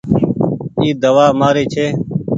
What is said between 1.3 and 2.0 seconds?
مآري ڇي۔